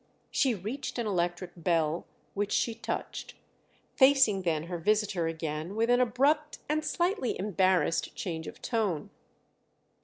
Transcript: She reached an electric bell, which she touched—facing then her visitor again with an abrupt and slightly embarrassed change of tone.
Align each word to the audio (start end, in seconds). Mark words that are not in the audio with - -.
She 0.31 0.55
reached 0.55 0.97
an 0.97 1.05
electric 1.05 1.51
bell, 1.55 2.07
which 2.33 2.51
she 2.51 2.73
touched—facing 2.73 4.41
then 4.41 4.63
her 4.63 4.79
visitor 4.79 5.27
again 5.27 5.75
with 5.75 5.91
an 5.91 6.01
abrupt 6.01 6.57
and 6.67 6.83
slightly 6.83 7.37
embarrassed 7.37 8.15
change 8.15 8.47
of 8.47 8.63
tone. 8.63 9.11